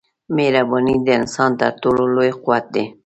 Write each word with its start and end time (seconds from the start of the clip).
مهرباني 0.35 0.95
د 1.05 1.07
انسان 1.19 1.51
تر 1.61 1.71
ټولو 1.81 2.03
لوی 2.15 2.31
قوت 2.43 2.65
دی. 2.73 2.85